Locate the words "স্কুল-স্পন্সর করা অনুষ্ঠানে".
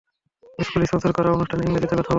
0.59-1.63